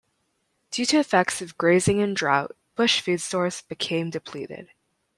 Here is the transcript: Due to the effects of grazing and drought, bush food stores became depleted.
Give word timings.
Due 0.71 0.83
to 0.87 0.95
the 0.95 0.99
effects 1.01 1.43
of 1.43 1.59
grazing 1.59 2.01
and 2.01 2.15
drought, 2.17 2.55
bush 2.75 3.01
food 3.01 3.21
stores 3.21 3.61
became 3.61 4.09
depleted. 4.09 4.69